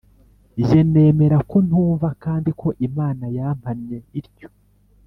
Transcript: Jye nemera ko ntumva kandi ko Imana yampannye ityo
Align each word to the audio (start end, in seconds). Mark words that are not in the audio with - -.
Jye 0.65 0.81
nemera 0.91 1.37
ko 1.49 1.57
ntumva 1.67 2.07
kandi 2.23 2.49
ko 2.59 2.67
Imana 2.87 3.25
yampannye 3.37 3.97
ityo 4.19 4.47